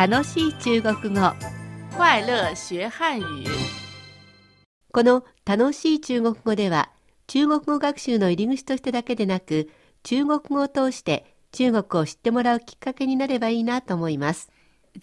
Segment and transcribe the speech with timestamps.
[0.00, 1.20] 楽しい中国語。
[1.94, 3.44] 快乐学汉语。
[4.94, 6.88] この楽しい中国語では
[7.26, 9.68] 中国語学習の入り口としてだけでなく
[10.02, 14.50] 中国語を通して中国を知ってもらうきっかけになればいいなと思います。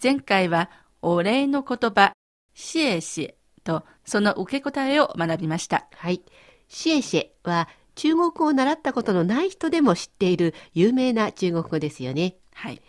[0.02, 0.68] 前回は
[1.00, 2.12] お礼の言葉
[2.52, 5.86] 謝謝とその受け答えを学びました。
[5.92, 6.24] はい。
[6.66, 12.34] シエシェは中国語を習ったことのない人でも知っている有名な中国語ですよね。
[12.52, 12.82] はい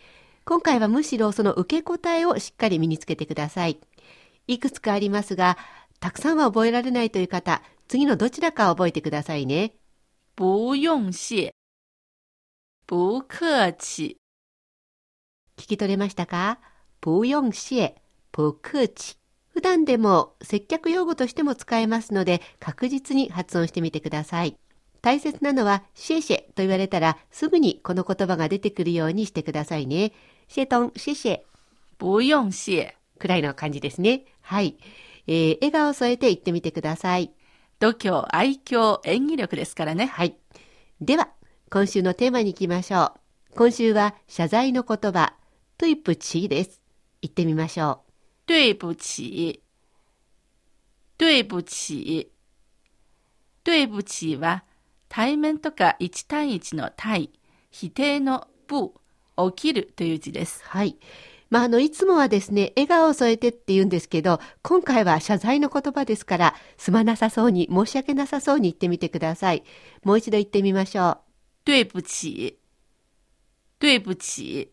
[0.49, 3.77] 今回はむしろその受け答えをしっかり身につけてください。
[4.47, 5.59] いくつかありますが、
[5.99, 9.75] たくさんは覚えられないという方、次のどちらか覚えてくださいね。
[10.35, 11.51] 不用謝
[12.87, 14.17] 不客气
[15.55, 16.57] 聞き取れましたか？
[16.99, 17.93] 不用謝、
[18.31, 19.17] 不客气。
[19.53, 24.57] 普段でも接客用語としても使えますので、確実に発音してみてください。
[25.03, 30.11] 大切なのは、シェシェと言われたら、すぐにこの言葉が出てくるようにしてくださいね。
[30.49, 31.39] シェトン、シェシェ。
[31.99, 34.25] 不用謝くらいの感じですね。
[34.41, 34.77] はい。
[35.27, 37.31] えー、笑顔を添えて言ってみてください。
[37.79, 40.07] 度胸、愛嬌、演技力ですからね。
[40.07, 40.35] はい。
[41.01, 41.29] では、
[41.69, 43.13] 今週のテーマに行きましょ
[43.51, 43.55] う。
[43.57, 45.35] 今週は謝罪の言葉、
[45.77, 46.81] トゥイプチーです。
[47.21, 48.01] 言ってみましょ
[48.47, 49.61] 对不起。
[51.19, 52.31] 对不起。
[53.63, 54.63] 对不起は、
[55.09, 57.29] 対面とか1対1の対、
[57.69, 58.93] 否定の不、
[59.51, 60.67] 起きるという字ですう。。
[60.67, 60.97] はい。
[61.49, 69.63] まあ、あの、いつもはですね、笑顔を添えてって言うんですけど、今回は謝罪の言葉ですから、すまなさそうに、申し訳なさそうに言ってみてください。
[70.03, 71.19] もう一度言ってみましょう。
[71.65, 72.59] 对不起。
[73.79, 74.71] 对不起。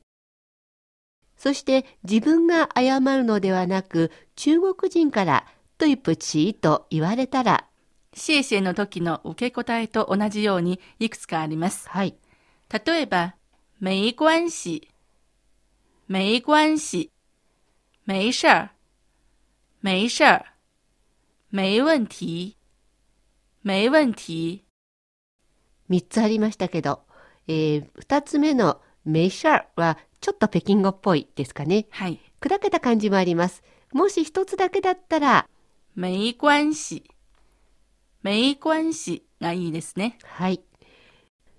[1.36, 5.46] そして自分が謝るのではなく中国人から
[5.78, 7.66] トゥイプチーと言われたら、
[8.14, 11.88] 謝謝の時の受け答えと同じようにいくつかあります。
[11.90, 12.16] はい。
[12.86, 13.34] 例えば、
[13.78, 14.88] 没关系。
[16.06, 17.10] 没关系。
[18.04, 18.70] 没事儿。
[19.80, 20.54] 没事儿。
[21.50, 22.56] 没問題。
[23.62, 24.64] 没問題。
[25.90, 27.02] 3つありましたけど、
[27.48, 31.86] えー、2つ目のメシャーはちょっと北京語っぽいですかね。
[31.90, 32.18] はい。
[32.40, 33.62] 砕けた感じもあります。
[33.92, 35.48] もし1つだけだったら、
[35.94, 37.02] 没关系。
[38.22, 40.18] 没关系がいいですね。
[40.24, 40.62] はい。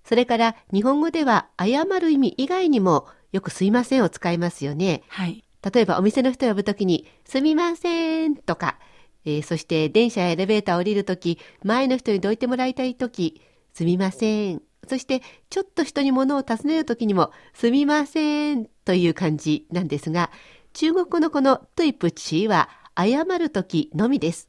[0.07, 5.03] それから日本語では謝る意味以外にもよくすいませんを使いますよね。
[5.09, 5.43] はい。
[5.73, 8.79] 例えばお店の人を呼ぶときに、すみませんとか、
[9.25, 13.41] えーそして電車やエレベーターを降りるとき、前の人にどいてもらいたいとき、
[13.73, 14.61] すみません。
[14.87, 20.31] そして、ちょっと人に物を尋ねるときにも、すみませんという感じなんですが、
[20.71, 24.47] 中国語のこのトゥイプチーは謝るときのみです。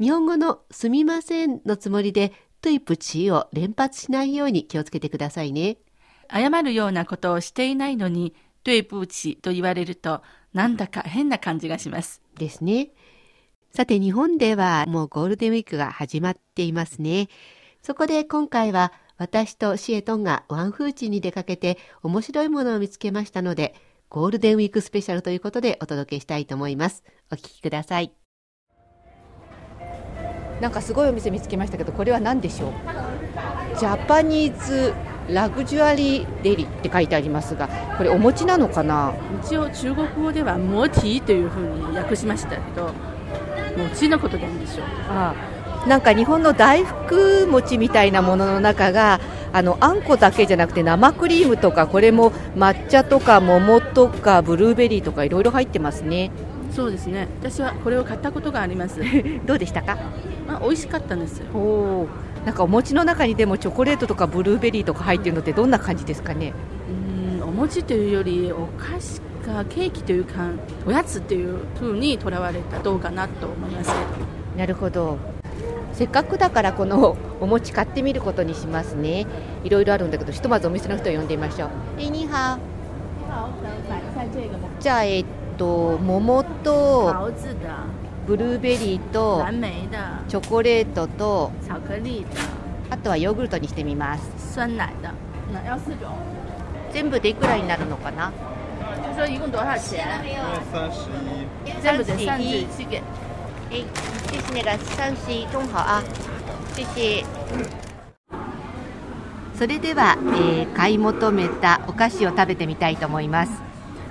[0.00, 2.32] 日本語のすみませんのつもりで、
[2.66, 5.76] トゥイプチーを連発しないように気をつけてくださいね。
[6.28, 8.34] 謝るようなことをしていないのに、
[8.64, 10.20] 对不起と言われると、
[10.52, 12.22] なんだか変な感じがします。
[12.36, 12.88] ですね。
[13.72, 17.28] さて日本ではもうゴールデンウィークが始まっていますね。
[17.82, 23.76] そこで今回は私とシエトンがワンフーチに出かけて面白いものを見つけましたので、
[24.08, 27.04] ゴールデンウィークスペシャルということでお届けしたいと思います。
[27.30, 28.25] お聞きください。
[30.60, 32.72] なんかすごいお店見つけましたけどこれは何でしょう？
[33.78, 34.94] ジャパニーズ
[35.28, 37.68] ラグジュアリーデリって書いてありますが
[37.98, 39.14] これお餅なのかな？
[39.44, 42.92] 一応中国語ではモティというふうに訳しましたけど、
[43.76, 44.86] 餅のことでいいんでしょう？
[45.10, 45.34] あ
[45.84, 49.20] あなんか日本の大福餅みたいなものの中が
[49.52, 56.32] あのあんこだけじゃなくて生クリームとかこれも抹茶とか桃とかブルーベリーとかいろいろ入ってますね
[56.72, 57.28] そうですね。
[57.40, 59.00] 私はこれを買ったことがあります。
[59.46, 59.96] どうでしたか？
[60.46, 61.46] まあ、美味しかったんですよ。
[61.54, 62.06] おー。
[62.44, 66.52] なんかお餅の中にでもチョコレートとかブルーベリーとか入ってるのってどんな感じですかね？
[67.40, 70.50] うーん、お餅というよりお菓子かケーキというか
[70.86, 73.90] おやつというふうにとらわれたらどうかなと思います。
[73.90, 74.58] けど。
[74.58, 75.18] なるほど。
[75.92, 79.26] せっかくだからこのお餅買ってみることにしますね。
[79.64, 81.68] いろいろあるんだけどひとまずお店の人を呼んでみましょう。
[81.98, 82.58] えには
[84.78, 85.24] じゃあえっ
[85.56, 87.32] と桃と
[88.26, 89.44] ブルーベリーと
[90.28, 91.52] チョコレートと
[92.90, 94.58] あとはヨーグルトにしてみます。
[96.92, 98.32] 全部でいくらになるのかな？
[101.82, 103.02] 全部で三十七元。
[103.70, 103.84] え
[104.30, 105.46] 谢谢那个三十一。
[105.46, 106.02] 中好啊
[106.74, 107.24] 谢谢
[109.58, 113.65] それでは、えー買い求めたお菓子を食べてみたいと思います。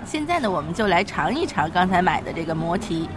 [0.05, 3.07] 现在呢，我们就来尝一尝刚才买的这个摩提。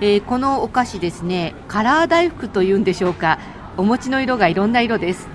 [0.00, 3.38] えーこのお菓子ですね、カラー大福というんでしょうか。
[3.76, 5.28] お餅の色がいろんな色です。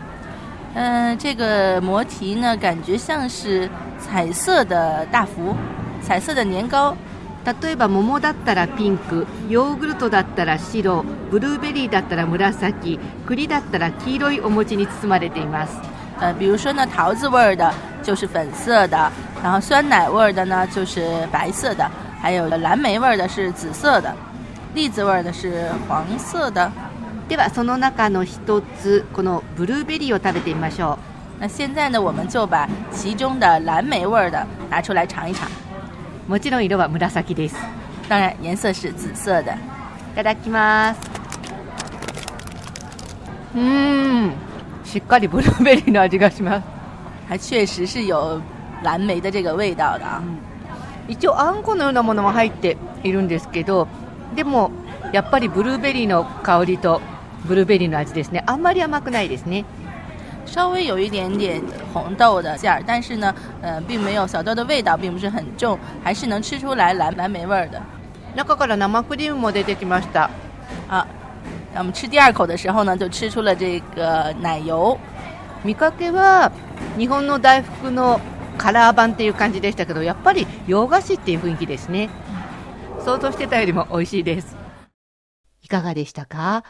[0.76, 3.70] 嗯，这个摩提呢，感觉像是
[4.00, 5.56] 彩色的大福，
[6.02, 6.96] 彩色的年糕，
[7.46, 15.80] 例えば桃だったらピンクヨーグルトだったら白ブルーベリーだったら紫栗だったら黄色いお餅に包まれています
[16.20, 19.11] 呃，比如说呢，桃子味儿的就是粉色的，
[19.43, 24.15] 然后酸奶味儿的呢就是白色的，还有蓝莓味儿的是紫色的，
[24.75, 26.71] 栗子味儿的是黄色的。
[27.29, 30.99] ではその中の一つこのブルーベリーを食べてみましょ
[31.41, 35.49] 那现在呢，我们就把其中的蓝莓味儿的拿出来尝一尝。
[36.29, 37.57] うもちろん色は紫です
[38.09, 39.53] 当然，颜色是紫色的。
[39.53, 41.01] いただきます
[43.55, 44.33] うーん
[44.85, 46.65] しっかりブルーベリーの味がします
[47.30, 48.42] 还确实是有
[48.84, 50.22] 蓝莓的这个味道的啊。
[51.08, 53.88] 一応あんこのようなものも入っているんですけど
[54.36, 54.72] でも
[55.14, 57.02] やっぱりブルーベリーの香りと
[57.46, 59.64] ブルーベリーの味ですねあんまり甘くないですね
[60.46, 61.62] 稍微有一点点
[61.94, 67.80] 红豆的馅儿，但是呢，呃，并没有小豆的味道，并不是很重，还是能吃出来蓝蓝莓味儿的。
[68.36, 70.30] 中から生クリームも出てきました
[70.90, 71.06] 啊，
[71.74, 74.98] 那我们吃第二口的时候呢，就吃出了这个奶油。
[75.64, 76.52] 見かけは
[76.98, 78.20] 日本の大福の
[78.58, 82.10] カラー版っていう感じでしたけどやっぱり洋菓子っていう雰囲気ですね。
[83.06, 84.58] 想像してたよりも美味しいです。
[85.62, 86.64] いかがでしたか？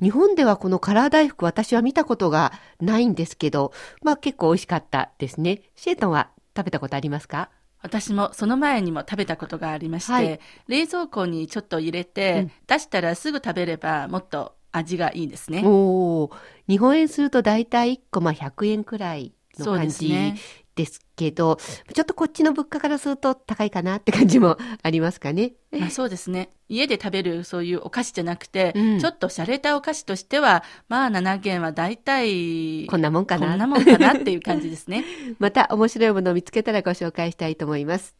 [0.00, 3.72] 日本ではこのカラー大福私は見たことがないんですけど、
[4.02, 5.62] まあ結構美味しかったですね。
[5.74, 7.50] シェイトンは食べたことありますか？
[7.82, 10.40] 私もその前にも食べたことがありまして、はい。
[10.66, 12.52] 冷蔵庫にちょっと入れて、うん。
[12.66, 15.60] 出したらすぐ食べればもっと味がいいんですね。
[15.62, 20.38] 日本円すると大体1個まあ100円くらいのそう感じですね。
[20.76, 25.54] ですけど、ちょっとこっちの物価からすると高いかなって感じもありますかね。
[25.72, 26.50] ま あそうですね。
[26.68, 33.48] 家で食べるそういうお菓子じゃなくて、うんちょっと洒落たお菓子としては、まあ7元は大体、こんなもんかな。
[33.48, 35.04] こんなもんかなっていう感じですね。
[35.40, 38.14] また面白いものを見つけたらご紹介したいと思います。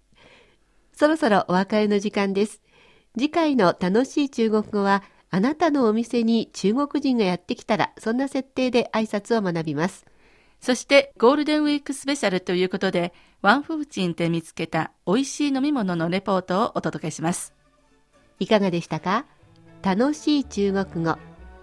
[0.95, 2.63] そろそろお別れの時間です。
[3.19, 10.07] 次回の楽しい中国語は、あなたのお店に中国人がやってきたら、そんな設定で挨拶を学びます。
[10.61, 13.13] そしてゴールデンウィークスペシャルということで、
[13.43, 17.55] ワンフーチンで見つけた美味しい飲み物のレポートをお届けします。
[18.41, 19.27] いかがでしたか？
[19.83, 21.17] 楽しい中国語。